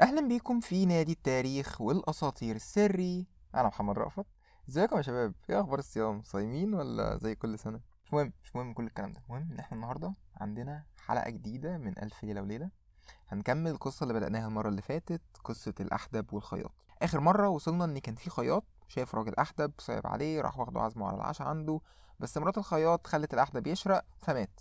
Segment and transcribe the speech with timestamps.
[0.00, 3.26] أهلا بيكم في نادي التاريخ والأساطير السري.
[3.54, 4.26] أنا محمد رأفت.
[4.68, 8.72] إزيكم يا شباب؟ إيه أخبار الصيام؟ صايمين ولا زي كل سنة؟ مش مهم مش مهم
[8.74, 9.20] كل الكلام ده.
[9.28, 12.70] المهم إن إحنا النهارده عندنا حلقة جديدة من ألف ليلة وليلة.
[13.28, 16.72] هنكمل القصة اللي بدأناها المرة اللي فاتت قصة الأحدب والخياط.
[17.02, 21.06] آخر مرة وصلنا إن كان في خياط شاف راجل أحدب صعب عليه راح واخده عزمه
[21.06, 21.80] على العشاء عنده
[22.20, 24.60] بس مرات الخياط خلت الأحدب يشرق فمات.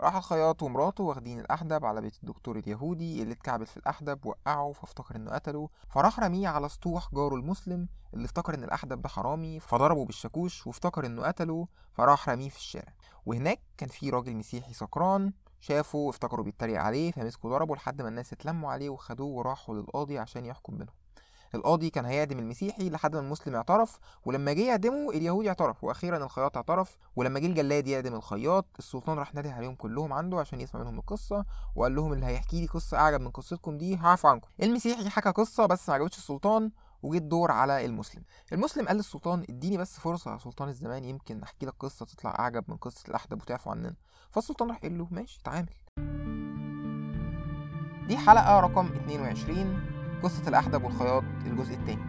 [0.00, 5.16] راح الخياط ومراته واخدين الأحدب على بيت الدكتور اليهودي اللي اتكعبل في الأحدب وقعه فافتكر
[5.16, 10.04] إنه قتله فراح رميه على سطوح جاره المسلم اللي افتكر إن الأحدب ده حرامي فضربه
[10.04, 12.92] بالشاكوش وافتكر إنه قتله فراح رميه في الشارع.
[13.26, 18.32] وهناك كان في راجل مسيحي سكران شافه وافتكروا بيتريق عليه فمسكوا ضربه لحد ما الناس
[18.32, 20.94] اتلموا عليه وخدوه وراحوا للقاضي عشان يحكم بينهم.
[21.54, 26.56] القاضي كان هيعدم المسيحي لحد ما المسلم اعترف ولما جه يعدمه اليهودي اعترف وأخيرا الخياط
[26.56, 30.98] اعترف ولما جه الجلاد يعدم الخياط السلطان راح نادي عليهم كلهم عنده عشان يسمع منهم
[30.98, 31.44] القصة
[31.76, 34.48] وقال لهم اللي هيحكي لي قصة أعجب من قصتكم دي هعفو عنكم.
[34.62, 36.70] المسيحي حكى قصة بس ما عجبتش السلطان
[37.02, 38.22] وجه الدور على المسلم.
[38.52, 42.64] المسلم قال للسلطان اديني بس فرصة يا سلطان الزمان يمكن أحكي لك قصة تطلع أعجب
[42.68, 43.94] من قصة الاحدب وتعفو عننا.
[44.30, 45.74] فالسلطان راح قال له ماشي تعامل.
[48.08, 49.93] دي حلقة رقم 22
[50.24, 52.04] قصة الأحدب والخياط الجزء الثاني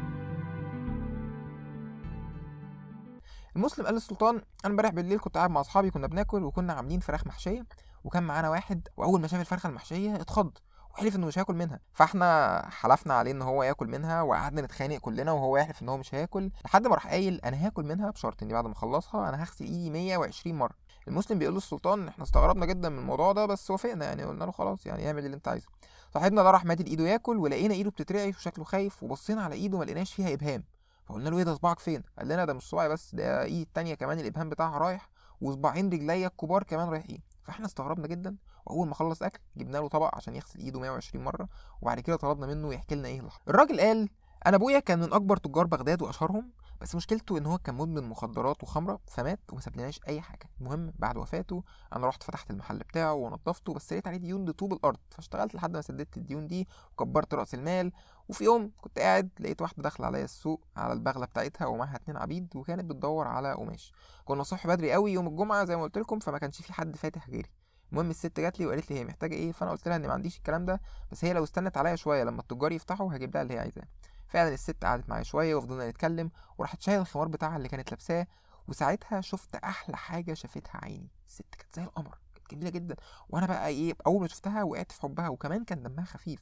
[3.56, 7.28] المسلم قال للسلطان أنا امبارح بالليل كنت قاعد مع أصحابي كنا بناكل وكنا عاملين فراخ
[7.28, 7.66] محشية
[8.04, 10.52] وكان معانا واحد وأول ما شاف الفرخة المحشية اتخض
[10.96, 11.80] وحلف إنه مش هياكل منها.
[11.94, 16.16] فإحنا حلفنا عليه إن هو ياكل منها وقعدنا نتخانق كلنا وهو يحلف إن هو مش
[16.16, 19.66] هياكل لحد ما راح قايل أنا هاكل منها بشرط إني بعد ما أخلصها أنا هغسل
[19.66, 20.74] إيدي 120 مرة.
[21.08, 24.86] المسلم بيقول للسلطان إحنا استغربنا جدا من الموضوع ده بس وافقنا يعني قلنا له خلاص
[24.86, 25.68] يعني اعمل اللي أنت عايزه.
[26.14, 29.84] صاحبنا ده راح مادد إيده ياكل ولقينا إيده بتترعش وشكله خايف وبصينا على إيده ما
[29.84, 30.64] لقيناش فيها إبهام.
[31.06, 33.94] فقلنا له إيه ده صباعك فين؟ قال لنا ده مش صباعي بس ده إيد التانية
[33.96, 35.10] كمان الإبهام بتاعها رايح
[35.42, 37.22] وصباعين رجليا الكبار كمان رايحين.
[37.44, 41.50] فإحنا استغربنا جدا واول ما خلص أكل جبنا له طبق عشان يغسل إيده 120 مرة
[41.82, 44.10] وبعد كده طلبنا منه يحكي لنا إيه اللي الراجل قال
[44.48, 48.64] أنا أبويا كان من أكبر تجار بغداد وأشهرهم بس مشكلته إن هو كان مدمن مخدرات
[48.64, 50.50] وخمرة فمات وما سابلناش أي حاجة.
[50.62, 51.64] المهم بعد وفاته
[51.96, 54.98] أنا رحت فتحت المحل بتاعه ونضفته بس لقيت عليه ديون لطوب الأرض.
[55.10, 57.92] فاشتغلت لحد ما سددت الديون دي وكبرت رأس المال
[58.30, 62.56] وفي يوم كنت قاعد لقيت واحدة داخلة عليا السوق على البغلة بتاعتها ومعاها اتنين عبيد
[62.56, 63.94] وكانت بتدور على قماش.
[64.26, 67.30] كنا الصبح بدري قوي يوم الجمعة زي ما قلت لكم فما كانش في حد فاتح
[67.30, 67.50] غيري.
[67.92, 70.38] المهم الست جات لي وقالت لي هي محتاجة إيه؟ فأنا قلت لها إني ما عنديش
[70.38, 70.82] الكلام ده
[71.12, 73.84] بس هي لو استنت عليا شوية لما التجار يفتحوا هجيب لها اللي هي عايزاه.
[74.28, 78.28] فعلا الست قعدت معايا شوية وفضلنا نتكلم وراحت شايلة الخمار بتاعها اللي كانت لابساه
[78.68, 81.10] وساعتها شفت أحلى حاجة شافتها عيني.
[81.28, 82.96] الست كانت زي القمر كانت جميلة جدا.
[83.30, 86.40] وأنا بقى إيه؟ أول ما شفتها وقعت في حبها وكمان كان دمها خفيف.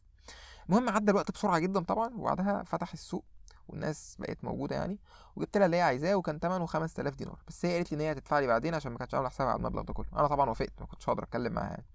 [0.70, 3.26] المهم عدى الوقت بسرعة جدا طبعا وبعدها فتح السوق
[3.68, 4.98] والناس بقت موجودة يعني
[5.36, 7.40] وجبت لها اللي هي عايزاه وكان ثمنه 5000 دينار.
[7.48, 9.60] بس هي قالت لي إن هي هتدفع لي بعدين عشان ما كانتش عاملة حسابها على
[9.60, 10.06] المبلغ ده كله.
[10.16, 11.86] أنا طبعا وافقت ما كنتش هقدر أتكلم معاها يعني.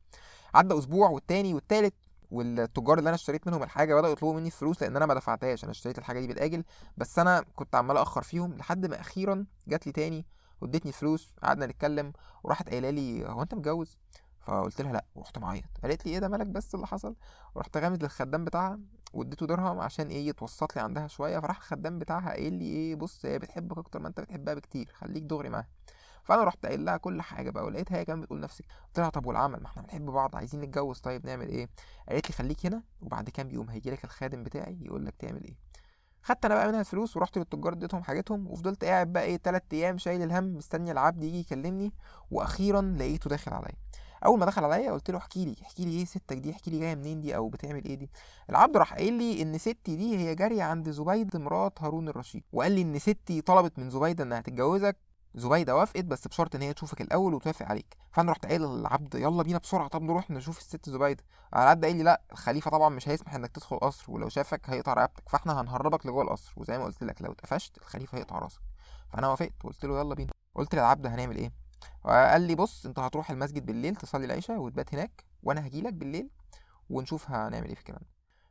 [0.54, 1.94] عدى أسبوع والتاني والتالت
[2.30, 5.64] والتجار اللي أنا اشتريت منهم الحاجة بدأوا يطلبوا مني الفلوس لأن أنا ما دفعتهاش.
[5.64, 6.64] أنا اشتريت الحاجة دي بالآجل.
[6.96, 10.26] بس أنا كنت عمال اخر فيهم لحد ما أخيرا جات لي تاني
[10.60, 12.12] وادتني فلوس قعدنا نتكلم
[12.44, 13.96] وراحت قايلة لي هو أنت متجوز؟
[14.48, 15.64] فقلت لها لأ ورحت معيط.
[15.82, 17.16] قالت لي إيه ده مالك بس اللي حصل؟
[17.54, 18.80] ورحت غامز للخدام بتاعها
[19.12, 23.26] واديته درهم عشان إيه يتوسط لي عندها شوية فراح الخدام بتاعها قايل لي إيه بص
[23.26, 25.68] هي بتحبك أكتر ما أنت بتحبها بكتير خليك دغري معاها.
[26.22, 29.26] فأنا رحت قايل لها كل حاجة بقى ولقيتها هي كمان بتقول نفس قلت لها طب
[29.26, 31.68] والعمل؟ ما إحنا بنحب بعض عايزين نتجوز طيب نعمل إيه؟
[32.08, 35.56] قالت لي خليك هنا وبعد كام يوم هيجي لك الخادم بتاعي يقول لك تعمل إيه.
[36.22, 39.98] خدت أنا بقى منها الفلوس ورحت للتجار اديتهم حاجتهم وفضلت قاعد بقى إيه تلات أيام
[39.98, 41.92] شايل الهم مستني العبد يجي يكلمني
[42.30, 43.74] وأخيرا لقيته داخل عليا.
[44.26, 46.78] أول ما دخل عليا قلت له احكي لي احكي لي إيه ستك دي؟ احكي لي
[46.78, 48.10] جاية منين دي؟ أو بتعمل إيه دي؟
[48.50, 52.72] العبد راح قايل لي إن ستي دي هي جارية عند زبيده مرات هارون الرشيد وقال
[52.72, 54.96] لي إن ستي طلبت من زبيدة إنها تتجوزك
[55.34, 57.96] زبيدة وافقت بس بشرط إن هي تشوفك الأول وتوافق عليك.
[58.12, 61.24] فأنا رحت قايل للعبد يلا بينا بسرعة طب نروح نشوف الست زبيدة.
[61.54, 65.28] العبد قال لي لأ الخليفة طبعا مش هيسمح إنك تدخل قصر ولو شافك هيقطع رقبتك.
[65.28, 68.60] فإحنا هنهربك لجوه القصر وزي ما قلت لك لو اتقفشت الخليفة هيقطع راسك
[69.12, 70.30] فأنا وافقت وقلت له يلا بينا.
[70.54, 71.52] قلت للعبد هنعمل إيه؟
[72.04, 76.30] وقال لي بص أنت هتروح المسجد بالليل تصلي العشاء وتبات هناك وأنا هجيلك بالليل
[76.90, 78.02] ونشوف هنعمل إيه في الكلام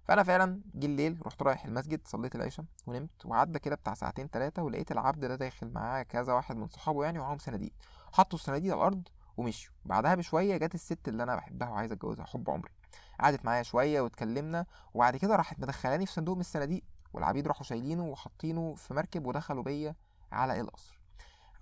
[0.04, 4.64] فأنا فعلا جه الليل رحت رايح المسجد صليت العشاء ونمت وعدى كده بتاع ساعتين ثلاثة
[4.64, 7.72] ولقيت العبد ده داخل معاه كذا واحد من صحابه يعني ومعاهم صناديق.
[8.14, 9.08] حطوا الصناديق على الأرض
[9.38, 9.74] ومشيوا.
[9.86, 12.72] بعدها بشوية جت الست اللي أنا بحبها وعايز أتجوزها حب عمري.
[13.20, 18.06] قعدت معايا شوية واتكلمنا وبعد كده راحت مدخلاني في صندوق من الصناديق والعبيد راحوا شايلينه
[18.06, 19.96] وحاطينه في مركب ودخلوا بيا
[20.32, 20.97] على القصر.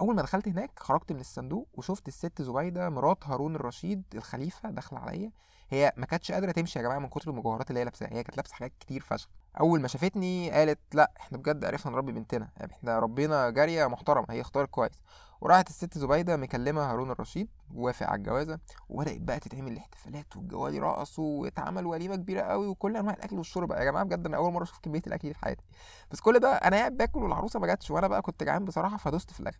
[0.01, 4.99] أول ما دخلت هناك خرجت من الصندوق وشفت الست زبيدة مرات هارون الرشيد الخليفة داخلة
[4.99, 5.31] عليا.
[5.69, 8.37] هي ما كانتش قادرة تمشي يا جماعة من كتر المجوهرات اللي هي لابساها هي كانت
[8.37, 9.29] لابسة حاجات كتير فشخ.
[9.59, 14.25] أول ما شافتني قالت لأ إحنا بجد عرفنا نربي بنتنا يعني إحنا ربينا جارية محترمة
[14.29, 15.01] هي اختارت كويس.
[15.41, 18.59] وراحت الست زبيدة مكلمة هارون الرشيد ووافق على الجوازة
[18.89, 23.83] وبدأت بقى تتعمل الاحتفالات والجوالي رقصوا واتعمل وليمة كبيرة قوي وكل أنواع الأكل والشرب يا
[23.83, 25.65] جماعة بجد أنا أول مرة أشوف كمية الأكل دي في حياتي.
[26.11, 29.31] بس كل ده أنا قاعد باكل والعروسة ما جاتش وأنا بقى كنت جعان بصراحة فدوست
[29.31, 29.59] في الأكل.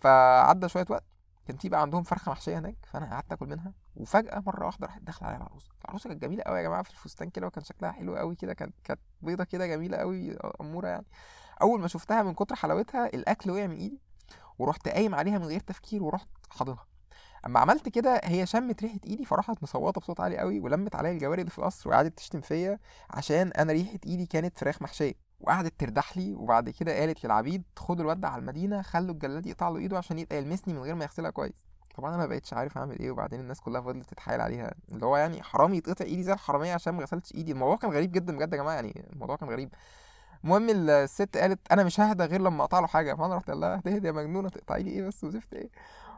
[0.00, 1.04] فعدى شوية وقت
[1.48, 5.02] كان في بقى عندهم فرخة محشية هناك فأنا قعدت آكل منها وفجأة مرة واحدة راحت
[5.02, 5.68] داخلة عليا العروسة.
[5.84, 8.74] العروسة كانت جميلة قوي يا جماعة في الفستان كده وكان شكلها حلو قوي كده كانت
[8.84, 11.06] كانت بيضة كده جميلة قوي اموره يعني.
[11.62, 14.00] أول ما شفتها من كتر حلاوتها الأكل وقع من إيدي
[14.58, 16.86] ورحت قايم عليها من غير تفكير ورحت حاضنها.
[17.46, 21.40] أما عملت كده هي شمت ريحة إيدي فراحت مصوتة بصوت عالي قوي ولمت عليا الجواري
[21.40, 22.78] اللي في القصر وقعدت تشتم فيا
[23.10, 25.27] عشان أنا ريحة إيدي كانت فراخ محشية.
[25.40, 29.76] وقعدت تردح لي وبعد كده قالت للعبيد خدوا الواد على المدينة خلوا الجلاد يقطع له
[29.78, 31.66] ايده عشان يبقى يلمسني من غير ما يغسلها كويس.
[31.94, 34.74] طبعا أنا ما بقتش عارف أعمل إيه وبعدين الناس كلها فضلت تتحايل عليها.
[34.92, 37.52] اللي هو يعني حرام يتقطع ايدي زي الحرامية عشان ما غسلتش ايدي.
[37.52, 39.74] الموضوع كان غريب جدا بجد يا جماعة يعني الموضوع كان غريب.
[40.44, 43.14] المهم الست قالت أنا مش ههدى غير لما أقطع له حاجة.
[43.14, 45.70] فأنا رحت قال لها اهدي يا مجنونة تقطعي لي إيه بس؟ وزفت إيه.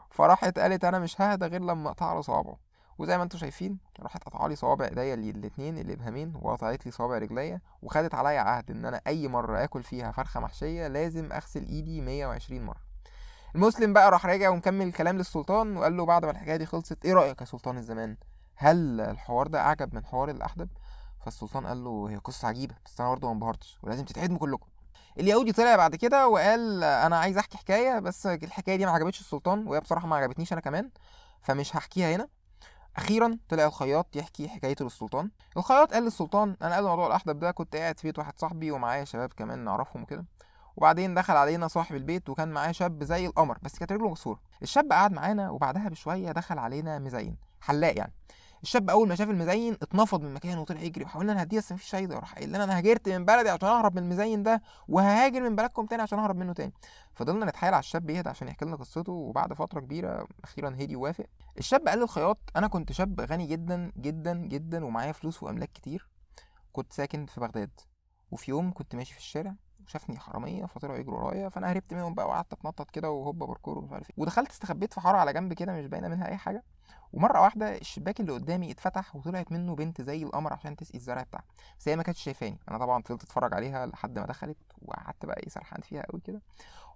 [0.09, 2.57] فراحت قالت أنا مش ههدى غير لما أقطع له صوابعه.
[3.01, 7.61] وزي ما أنتم شايفين راحت قطع لي صوابع ايديا الاتنين الابهامين وقطعت لي صوابع رجليا
[7.81, 12.61] وخدت عليا عهد ان أنا اي مرة اكل فيها فرخة محشية لازم اغسل ايدي 120
[12.65, 12.81] مرة.
[13.55, 17.13] المسلم بقى راح راجع ومكمل الكلام للسلطان وقال له بعد ما الحكاية دي خلصت إيه
[17.13, 18.17] رأيك يا سلطان الزمان؟
[18.55, 20.69] هل الحوار ده اعجب من حوار الأحدب؟
[21.25, 24.67] فالسلطان قال له هي قصة عجيبة بس أنا برضه ما انبهرتش ولازم تتعدموا كلكم.
[25.19, 29.67] اليهودي طلع بعد كده وقال أنا عايز أحكي حكاية بس الحكاية دي ما عجبتش السلطان
[29.67, 30.89] وهي بصراحة ما عجبتنيش أنا كمان
[31.41, 32.27] فمش هحكيها هنا.
[32.97, 35.29] أخيرا طلع الخياط يحكي حكايته للسلطان.
[35.57, 39.05] الخياط قال للسلطان أنا قبل موضوع الأحدب ده كنت قاعد في بيت واحد صاحبي ومعايا
[39.05, 40.25] شباب كمان نعرفهم وكده.
[40.77, 44.39] وبعدين دخل علينا صاحب البيت وكان معاه شاب زي القمر بس كانت رجله مكسورة.
[44.61, 48.13] الشاب قعد معانا وبعدها بشوية دخل علينا مزين حلاق يعني.
[48.63, 52.19] الشاب أول ما شاف المزين اتنفض من مكانه وطلع يجري وحاولنا نهديه بس مفيش فايده
[52.19, 56.01] راح قايل أنا هاجرت من بلدي عشان أهرب من المزين ده وههاجر من بلدكم تاني
[56.01, 56.73] عشان أهرب منه تاني.
[57.13, 61.25] فضلنا نتحايل على الشاب يهدى عشان يحكي لنا قصته وبعد فترة كبيرة أخيرا هدي ووافق.
[61.57, 66.07] الشاب قال للخياط أنا كنت شاب غني جدا جدا جدا ومعايا فلوس وأملاك كتير.
[66.71, 67.71] كنت ساكن في بغداد
[68.31, 69.55] وفي يوم كنت ماشي في الشارع
[69.87, 73.91] وشافني حرامية فطلعوا يجروا ورايا فأنا هربت منهم بقى وقعدت أتنطط كده وهوبا باركور ومش
[73.91, 74.15] عارف إيه.
[74.17, 76.63] ودخلت استخبيت في حارة على جنب كده مش باينة منها أي حاجة.
[77.13, 81.43] ومرة واحدة الشباك اللي قدامي اتفتح وطلعت منه بنت زي القمر عشان تسقي الزرع بتاعها.
[81.79, 82.59] بس هي ما كانتش شايفاني.
[82.69, 86.41] أنا طبعا فضلت أتفرج عليها لحد ما دخلت وقعدت بقى إيه سرحان فيها قوي كده.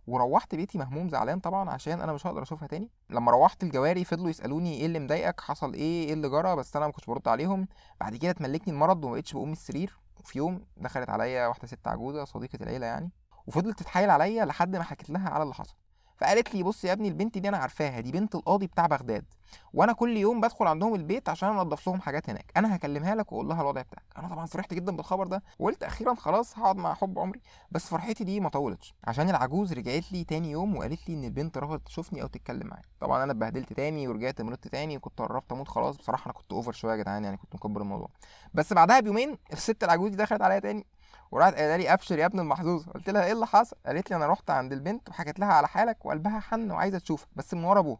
[0.07, 2.89] وروحت بيتي مهموم زعلان طبعا عشان أنا مش هقدر أشوفها تاني.
[3.09, 6.85] لما روحت الجواري فضلوا يسألوني إيه اللي مضايقك حصل إيه إيه اللي جرى بس أنا
[6.85, 7.67] ما كنتش برد عليهم.
[7.99, 9.97] بعد كده اتملكني المرض وما بقتش بقوم السرير.
[10.19, 13.11] وفي يوم دخلت عليا واحدة ست عجوزة صديقة العيلة يعني
[13.47, 15.75] وفضلت تتحايل عليا لحد ما حكيت لها على اللي حصل.
[16.17, 19.25] فقالت لي بص يا ابني البنت دي أنا عارفاها دي بنت القاضي بتاع بغداد.
[19.73, 22.51] وأنا كل يوم بدخل عندهم البيت عشان انضف لهم حاجات هناك.
[22.57, 24.05] أنا هكلمها لك واقول لها الوضع بتاعك.
[24.17, 27.41] أنا طبعا فرحت جدا بالخبر ده وقلت أخيرا خلاص هقعد مع حب عمري.
[27.71, 28.93] بس فرحتي دي ما طولتش.
[29.03, 32.83] عشان العجوز رجعت لي تاني يوم وقالت لي إن البنت رفضت تشوفني أو تتكلم معايا.
[32.99, 35.97] طبعا أنا اتبهدلت تاني ورجعت مرضت تاني وكنت قربت أموت خلاص.
[35.97, 38.09] بصراحة أنا كنت over شوية يا جدعان يعني كنت مكبر الموضوع.
[38.53, 40.85] بس بعدها بيومين الست العجوز دي دخلت عليا تاني.
[41.31, 42.85] وراحت قايله لي أبشر يا ابن المحظوظ.
[42.89, 46.05] قلت لها إيه اللي حصل؟ قالت لي أنا رحت عند البنت وحكيت لها على حالك
[46.05, 47.99] وقلبها حن وعايزة تشوفك بس من ورا ابوها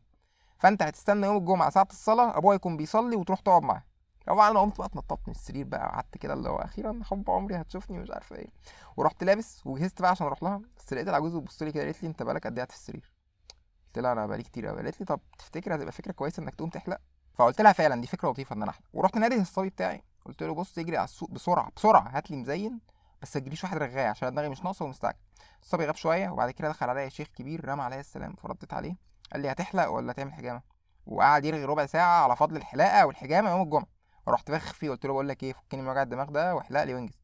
[0.60, 3.84] فأنت هتستنى يوم الجمعة ساعة الصلاة أبوها يكون بيصلي وتروح تقعد معاها.
[4.28, 7.56] طبعا أنا قمت بقى اتنططت من السرير بقى قعدت كده اللي هو أخيرا حب عمري
[7.56, 8.48] هتشوفني مش عارفة إيه.
[8.98, 12.10] ورحت لابس وجهزت بقى عشان أروح لها بس لقيت العجوز بتبص لي كده قالت لي
[12.10, 13.14] أنت بقالك قد إيه في السرير؟
[13.88, 16.70] قلت لها أنا بقالي كتير قوي قالت لي طب تفتكر هتبقى فكرة كويسة إنك تقوم
[16.70, 16.98] تحلق؟
[17.34, 18.86] فقلت لها فعلا دي فكرة لطيفة إن أنا أحلق.
[18.94, 22.80] ورحت نادي الصبي بتاعي قلت له بص اجري على السوق بسرعة بسرعة هات لي مزين
[23.26, 25.18] بس تجيبليش واحد رغاية عشان دماغي مش ناقصة ومستعجل.
[25.62, 28.96] الصبي غاب شوية وبعد كده دخل عليا شيخ كبير رمى عليا السلام فرديت عليه.
[29.34, 30.62] قال لي هتحلق ولا تعمل حجامة؟
[31.06, 33.88] وقعد يرغي ربع ساعة على فضل الحلاقة والحجامة يوم الجمعة.
[34.26, 36.94] فرحت بخ فيه قلت له بقول لك إيه فكني من وجع الدماغ ده واحلق لي
[36.94, 37.20] وانجز.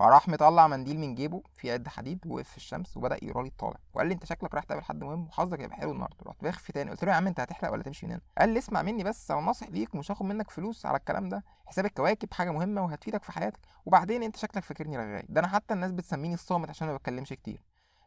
[0.00, 3.76] فراح مطلع منديل من جيبه فيه عد حديد ووقف في الشمس وبدأ يقرأ لي الطالع.
[3.94, 6.16] وقال لي أنت شكلك رايح تقابل حد مهم وحظك هيبقى حلو النهارده.
[6.26, 8.58] رحت بخفي تاني قلت له يا عم أنت هتحلق ولا تمشي من هنا قال لي
[8.58, 11.44] اسمع مني بس أنا ناصح ليك ومش هاخد منك فلوس على الكلام ده.
[11.66, 13.58] حساب الكواكب حاجة مهمة وهتفيدك في حياتك.
[13.86, 15.26] وبعدين أنت شكلك فاكرني رغاي.
[15.28, 17.62] ده أنا حتى الناس بتسميني الصامت عشان ما بتكلمش كتير.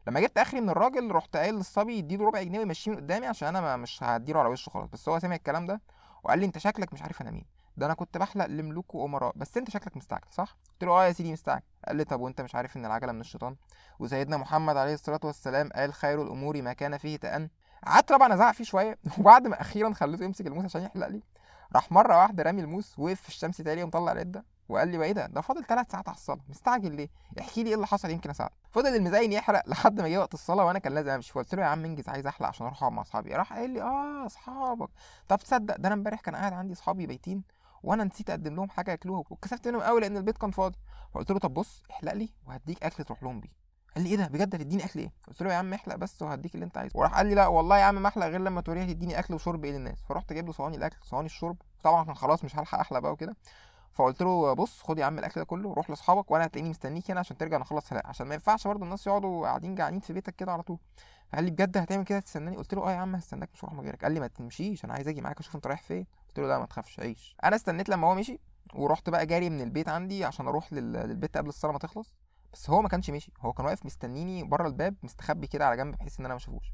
[0.06, 3.56] لما جبت آخري من الراجل رحت قايل للصبي يديله ربع جنيه ويمشيه من قدامي عشان
[3.56, 5.80] أنا مش هديله على وشه خلاص بس هو سمع الكلام ده
[6.24, 7.53] وقال لي أنت شكلك مش عارف أنا مين.
[7.76, 11.12] ده أنا كنت بحلق لملوك وأمراء بس أنت شكلك مستعجل صح؟ قلت له آه يا
[11.12, 11.62] سيدي مستعجل.
[11.86, 13.56] قال لي طب وأنت مش عارف إن العجلة من الشيطان؟
[13.98, 17.48] وسيدنا محمد عليه الصلاة والسلام قال خير الأمور ما كان فيه تأن.
[17.86, 18.98] قعدت طبعا أزعق فيه شوية.
[19.18, 21.22] وبعد ما أخيرا خليته يمسك الموس عشان يحلق لي
[21.74, 25.12] راح مرة واحدة رامي الموس وقف في الشمس تاني ومطلع العدة وقال لي بقى إيه
[25.12, 26.40] ده؟ ده فاضل ثلاث ساعات على الصلاة.
[26.48, 27.08] مستعجل ليه؟
[27.40, 28.52] احكي لي إيه اللي حصل يمكن أساعدك.
[28.70, 31.32] فضل المزين يحرق لحد ما جه وقت الصلاة وأنا كان لازم أمشي.
[31.32, 33.34] فقلت له يا عم انجز عايز أحلق عشان أروح أقعد مع أصحابي.
[33.36, 34.88] راح قال لي آه أصحابك.
[35.28, 37.42] طب تصدق ده أنا امبارح كان قاعد عندي أصحابي بايتين
[37.84, 40.78] وأنا نسيت أقدم لهم حاجة ياكلوها واتكسفت منهم قوي لأن البيت كان فاضي.
[41.14, 43.64] فقلت له طب بص احلق لي وهديك أكل تروح لهم بيه.
[43.94, 46.54] قال لي إيه ده؟ بجد هتديني أكل إيه؟ قلت له يا عم احلق بس وهديك
[46.54, 46.98] اللي أنت عايزه.
[46.98, 49.64] وراح قال لي لا والله يا عم ما احلق غير لما توريني هتديني أكل وشرب
[49.64, 49.98] إيه للناس.
[50.08, 51.56] فرحت جايب له صواني الأكل صواني الشرب.
[51.82, 53.36] طبعا كان خلاص مش هلحق أحلق بقى وكده.
[53.92, 57.20] فقلت له بص خد يا عم الأكل ده كله روح لأصحابك وأنا هتلاقيني مستنيك هنا
[57.20, 58.08] عشان ترجع نخلص حلقة.
[58.08, 60.78] عشان ما ينفعش برضه الناس يقعدوا قاعدين جعانين في بيتك كده على طول.
[61.32, 63.92] فقال لي بجد هتعمل كده؟ تستناني قلت له آه يا عم هستناك مش هروح من
[63.92, 66.06] قال لي ما تمشيش أنا عايز أجي معاك أشوف أنت رايح فين.
[66.34, 67.36] قلت له لا ما تخافش عيش.
[67.44, 68.40] أنا استنيت لما هو مشي
[68.74, 70.92] ورحت بقى جاري من البيت عندي عشان أروح لل...
[70.92, 72.14] للبيت قبل الصلاة ما تخلص.
[72.52, 75.96] بس هو ما كانش مشي هو كان واقف مستنيني بره الباب مستخبي كده على جنب
[75.96, 76.72] بحيث إن أنا ما أشوفوش.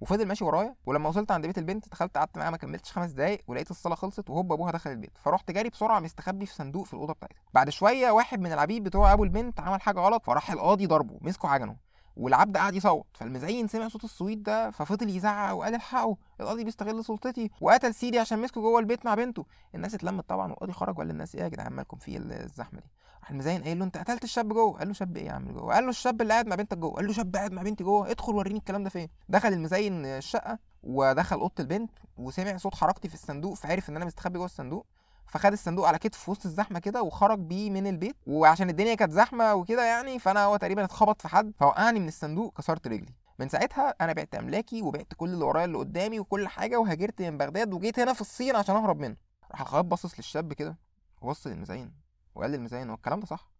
[0.00, 3.44] وفضل ماشي ورايا ولما وصلت عند بيت البنت دخلت قعدت معاها ما كملتش خمس دقايق
[3.48, 5.18] ولقيت الصلاة خلصت وهوب أبوها دخل البيت.
[5.18, 7.42] فرحت جاري بسرعة مستخبي في صندوق في الأوضة بتاعتها.
[7.54, 11.48] بعد شوية واحد من العبيد بتوع أبو البنت عمل حاجة غلط فراح القاضي ضربه مسكه
[11.48, 11.76] عجنه.
[12.16, 13.06] والعبد قعد يصوت.
[13.12, 18.38] فالمزين سمع صوت الصويت ده ففضل يزعق وقال الحقوا القاضي بيستغل سلطتي وقتل سيدي عشان
[18.38, 19.46] مسكه جوه البيت مع بنته.
[19.74, 22.86] الناس اتلمت طبعا والقاضي خرج وقال للناس إيه يا جدعان مالكم في الزحمة دي؟
[23.20, 24.78] راح المزين قايل له أنت قتلت الشاب جوه.
[24.78, 26.92] قال له شاب إيه يا عم جوه؟ قال له الشاب اللي قاعد مع بنتك جوه.
[26.92, 28.10] قال له شاب قاعد مع بنتي جوه.
[28.10, 33.14] ادخل وريني الكلام ده فين؟ دخل المزين الشقة ودخل أوضة البنت وسمع صوت حركتي في
[33.14, 34.86] الصندوق فعرف إن أنا مستخبي جوه الصندوق.
[35.26, 39.12] فخد الصندوق على كتفه في وسط الزحمة كده وخرج بيه من البيت وعشان الدنيا كانت
[39.12, 43.14] زحمة وكده يعني فأنا هو تقريبا اتخبط في حد فوقعني من الصندوق كسرت رجلي.
[43.38, 47.38] من ساعتها أنا بعت أملاكي وبعت كل اللي ورايا اللي قدامي وكل حاجة وهاجرت من
[47.38, 49.16] بغداد وجيت هنا في الصين عشان أهرب منه.
[49.50, 50.78] راح الخياط باصص للشاب كده
[51.20, 51.92] وبص للمزين
[52.34, 53.50] وقال للمزين هو الكلام ده صح؟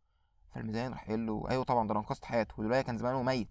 [0.54, 3.48] فالمزين راح قال له أيوه طبعا ده أنا انقذت حياته ودلوقتي كان زمانه ميت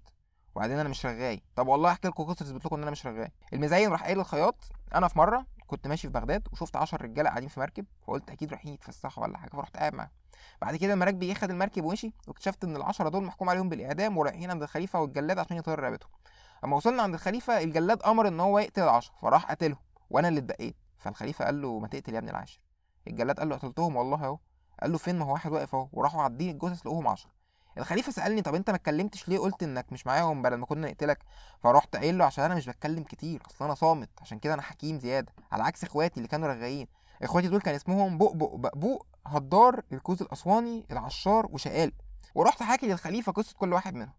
[0.55, 1.43] وبعدين أنا مش رغاي.
[1.55, 3.31] طب والله أحكي لكم قصة تثبت لكم إن أنا مش رغاي.
[3.53, 4.55] المزين راح قايل للخياط
[4.95, 8.49] أنا في مرة كنت ماشي في بغداد وشفت 10 رجالة قاعدين في مركب فقلت أكيد
[8.49, 10.11] رايحين يتفسحوا ولا حاجة فرحت قاعد معاهم.
[10.61, 14.51] بعد كده لما راكبي خد المركب ومشي واكتشفت إن العشرة دول محكوم عليهم بالإعدام ورايحين
[14.51, 16.09] عند الخليفة والجلاد عشان يطير رقبتهم.
[16.63, 19.77] أما وصلنا عند الخليفة الجلاد أمر إن هو يقتل العشرة فراح قتلهم
[20.09, 20.75] وأنا اللي اتبقيت.
[20.97, 22.59] فالخليفة قال له ما تقتل يا ابن العاشر.
[23.07, 24.39] الجلاد قال له قتلتهم؟ والله أهو.
[24.81, 25.89] قال له فين؟ ما هو واحد واقف أهو.
[25.91, 27.31] وراحوا عادين الجثث لقوهم 10
[27.77, 31.19] الخليفة سألني طب أنت ما اتكلمتش ليه؟ قلت إنك مش معاهم بدل ما كنا نقتلك.
[31.63, 34.99] فرحت قايل له عشان أنا مش بتكلم كتير أصل أنا صامت عشان كده أنا حكيم
[34.99, 36.87] زيادة على عكس إخواتي اللي كانوا رغايين
[37.23, 41.91] إخواتي دول كان اسمهم بؤبؤ بقبوق هدار الكوز الأسواني العشار وشقال.
[42.35, 44.13] ورحت حاكي للخليفة قصة كل واحد منهم.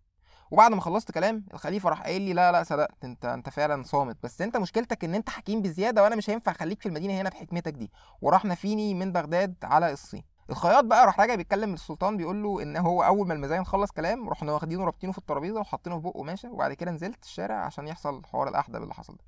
[0.51, 4.17] وبعد ما خلصت كلام الخليفة راح قايل لي لا لا صدقت أنت أنت فعلا صامت
[4.23, 7.73] بس أنت مشكلتك إن أنت حكيم بزيادة وأنا مش هينفع أخليك في المدينة هنا بحكمتك
[7.73, 7.91] دي.
[8.23, 10.23] وراح نفيني من بغداد على الصين.
[10.51, 14.29] الخياط بقى راح راجع بيتكلم للسلطان بيقول له إن هو أول ما المزين خلص كلام
[14.29, 18.23] رحنا واخدينه رابطينه في الترابيزة وحاطينه في بقه ماشي وبعد كده نزلت الشارع عشان يحصل
[18.27, 19.25] حوار الاحدب اللي حصل ده.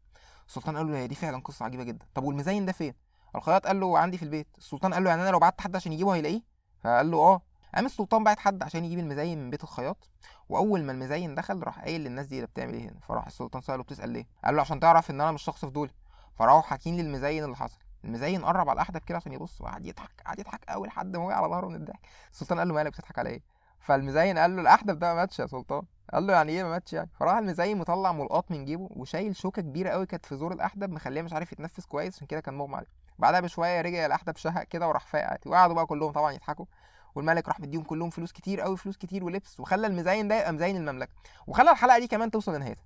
[0.48, 2.06] السلطان قال له هي دي فعلا قصة عجيبة جدا.
[2.14, 2.94] طب والمزين ده فين؟
[3.36, 4.46] الخياط قال له عندي في البيت.
[4.58, 6.42] السلطان قال له يعني أنا لو بعت حد عشان يجيبه هيلاقيه؟
[6.84, 7.42] فقال له آه.
[7.74, 10.10] قام السلطان بعت حد عشان يجيب المزين من بيت الخياط
[10.48, 14.10] وأول ما المزين دخل راح قايل للناس دي بتعمل إيه هنا؟ فراح السلطان سأله بتسأل
[14.10, 15.92] ليه؟ قال له عشان تعرف إن أنا مش شخص فضولي
[16.34, 17.78] فراحوا حاكين للمزين اللي حصل.
[18.04, 21.34] المزين قرب على الاحدب كده عشان يبص وقعد يضحك قعد يضحك قوي لحد ما وقع
[21.36, 22.00] على ظهره من الضحك.
[22.32, 23.42] السلطان قال له مالك بتضحك على إيه؟
[23.80, 25.82] فالمزين قال له الاحدب ده ما ماتش يا سلطان.
[26.12, 29.62] قال له يعني إيه ما ماتش يعني؟ فراح المزين مطلع ملقاط من جيبه وشايل شوكة
[29.62, 32.76] كبيرة قوي كانت في زور الاحدب مخليه مش عارف يتنفس كويس عشان كده كان مغمى
[32.76, 32.86] عليه.
[33.18, 35.48] بعدها بشوية رجع الاحدب شهق كده وراح عادي.
[35.48, 36.66] وقعدوا بقى كلهم طبعا يضحكوا.
[37.14, 40.76] والملك راح مديهم كلهم فلوس كتير قوي فلوس كتير ولبس وخلى المزين ده يبقى مزين
[40.76, 41.12] المملكه
[41.46, 42.84] وخلى الحلقة دي كمان توصل لنهايتها.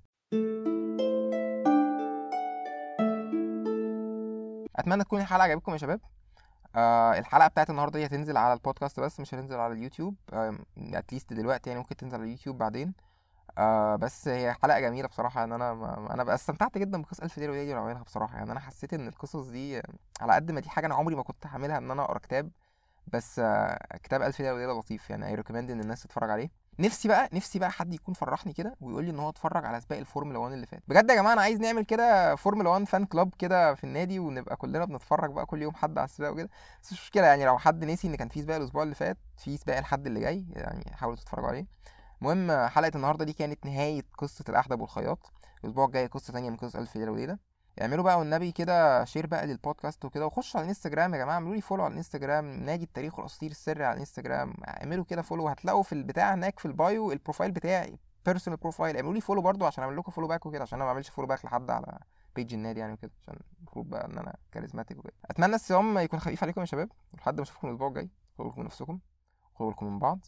[4.76, 6.00] أتمنى تكون الحلقة عجبتكم يا شباب.
[6.76, 10.14] آه الحلقة بتاعت النهارده دي هتنزل على البودكاست بس مش هتنزل على اليوتيوب.
[10.78, 12.94] at least دلوقتي يعني ممكن تنزل على اليوتيوب بعدين.
[13.58, 15.44] آه بس هي حلقة جميلة بصراحة.
[15.44, 18.36] ان أنا ما أنا بقى استمتعت جدا بقصه ألف ليلة وليلة بعملها بصراحة.
[18.36, 19.82] يعني أنا حسيت إن القصص دي
[20.20, 22.50] على قد ما دي حاجة أنا عمري ما كنت هعملها إن أنا أقرأ كتاب
[23.06, 25.10] بس آه كتاب ألف ليلة وليلة لطيف.
[25.10, 26.50] يعني I recommend إن الناس تتفرج عليه.
[26.80, 29.98] نفسي بقى نفسي بقى حد يكون فرحني كده ويقول لي إن هو اتفرج على سباق
[29.98, 30.82] الفورمولا 1 اللي فات.
[30.88, 34.56] بجد يا جماعة أنا عايز نعمل كده فورمولا 1 fan club كده في النادي ونبقى
[34.56, 36.48] كلنا بنتفرج بقى كل يوم حد على السباق وكده.
[36.82, 39.56] بس مش مشكلة يعني لو حد نسي إن كان في سباق الأسبوع اللي فات في
[39.56, 41.66] سباق الحد اللي جاي يعني حاولوا تتفرجوا عليه.
[42.22, 45.32] المهم حلقة النهارده دي كانت نهاية قصة الأحدب والخياط.
[45.64, 47.49] الأسبوع الجاي قصة تانية من قصص ألف ليلة وليلة.
[47.80, 50.26] اعملوا بقى والنبي كده share بقى للبودكاست وكده.
[50.26, 52.44] وخشوا على الإنستجرام يا جماعة اعملوا لي follow على الإنستجرام.
[52.44, 54.54] نادي التاريخ والأساطير السري على الإنستجرام.
[54.68, 58.96] اعملوا كده follow هتلاقوا في البتاع هناك في ال bio ال profile بتاعي personal profile
[58.96, 61.26] اعملوا لي follow برضو عشان اعمل لكم follow back وكده عشان أنا ما بعملش follow
[61.28, 61.98] back لحد على
[62.36, 65.12] page النادي يعني وكده عشان المفروض بقى إن أنا charismatic وكده.
[65.30, 68.10] أتمنى الصيام يكون خفيف عليكم يا شباب لحد ما أشوفكم الأسبوع الجاي.
[68.34, 68.98] خدوا بالكم من نفسكم
[69.54, 70.26] خدوا بالكم من بعض.